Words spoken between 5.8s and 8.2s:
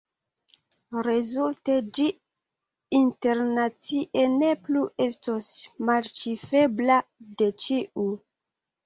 malĉifrebla de ĉiu.